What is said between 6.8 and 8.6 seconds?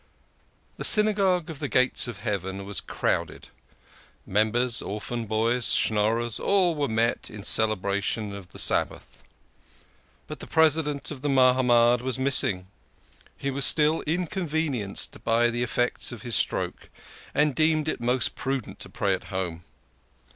met in celebration of the